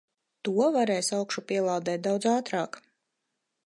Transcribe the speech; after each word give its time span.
To 0.47 0.53
varēs 0.75 1.11
augšupielādēt 1.19 2.05
daudz 2.09 2.29
ātrāk. 2.37 2.85